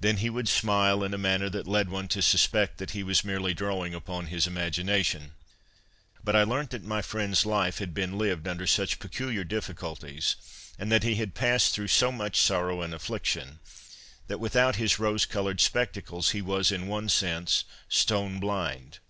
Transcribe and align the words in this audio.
Then 0.00 0.16
he 0.16 0.30
would 0.30 0.48
smile 0.48 1.04
in 1.04 1.12
a 1.12 1.18
manner 1.18 1.50
that 1.50 1.66
led 1.66 1.90
one 1.90 2.08
to 2.08 2.22
suspect 2.22 2.78
that 2.78 2.92
he 2.92 3.02
was 3.02 3.22
merely 3.22 3.52
drawing 3.52 3.92
upon 3.92 4.28
his 4.28 4.46
imagination. 4.46 5.32
But 6.24 6.34
I 6.34 6.42
learnt 6.42 6.70
that 6.70 6.84
my 6.86 7.02
friend's 7.02 7.44
life 7.44 7.76
had 7.76 7.92
been 7.92 8.16
lived 8.16 8.48
under 8.48 8.66
such 8.66 8.98
peculiar 8.98 9.44
difficulties, 9.44 10.36
and 10.78 10.90
that 10.90 11.02
he 11.02 11.16
had 11.16 11.34
passed 11.34 11.74
through 11.74 11.88
so 11.88 12.10
much 12.10 12.40
sorrow 12.40 12.80
and 12.80 12.94
affliction, 12.94 13.58
that 14.26 14.40
without 14.40 14.76
his 14.76 14.98
rose 14.98 15.26
coloured 15.26 15.60
spectacles 15.60 16.30
he 16.30 16.40
was, 16.40 16.72
in 16.72 16.86
one 16.86 17.10
sense, 17.10 17.64
stone 17.90 18.40
blind. 18.40 19.00